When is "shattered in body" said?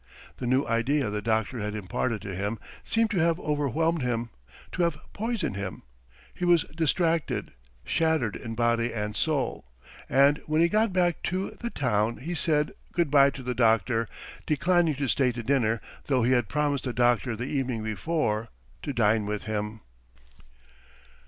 7.85-8.91